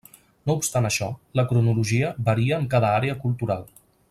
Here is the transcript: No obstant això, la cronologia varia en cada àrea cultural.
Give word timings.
No 0.51 0.55
obstant 0.59 0.87
això, 0.89 1.09
la 1.41 1.45
cronologia 1.51 2.09
varia 2.31 2.59
en 2.63 2.69
cada 2.75 2.91
àrea 2.99 3.23
cultural. 3.27 3.67